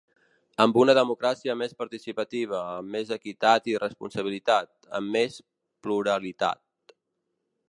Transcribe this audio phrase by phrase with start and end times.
[0.63, 5.41] Amb una democràcia més participativa, amb més equitat i responsabilitat, amb més
[5.87, 7.01] pluralitat.